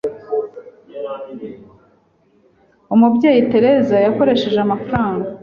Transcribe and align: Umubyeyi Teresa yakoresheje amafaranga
Umubyeyi 2.93 3.41
Teresa 3.51 3.95
yakoresheje 4.05 4.59
amafaranga 4.67 5.27